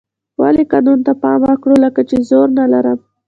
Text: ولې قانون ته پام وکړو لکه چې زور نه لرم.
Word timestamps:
ولې 0.41 0.63
قانون 0.71 0.99
ته 1.05 1.13
پام 1.21 1.39
وکړو 1.49 1.75
لکه 1.85 2.01
چې 2.09 2.17
زور 2.29 2.47
نه 2.59 2.65
لرم. 2.73 2.99